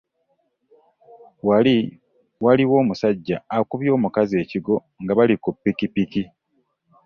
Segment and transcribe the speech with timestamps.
[1.47, 1.75] Wali
[2.43, 6.23] waliwo omusajja okubye omukazi ekigo nga bali ku piki piki.